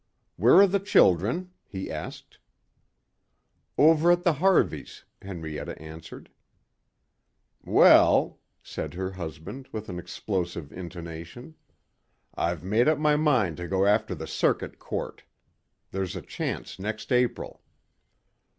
[0.35, 2.39] "Where are the children?" he asked.
[3.77, 6.31] "Over at the Harveys," Henrietta answered.
[7.63, 11.53] "Well," said her husband with an explosive intonation,
[12.33, 15.21] "I've made up my mind to go after the circuit court.
[15.91, 17.61] There's a chance next April."